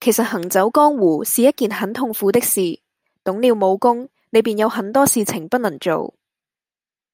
[0.00, 2.60] 其實行走江湖是一件很痛苦的事，
[3.24, 6.14] 懂了武功，你便有很多事情不能做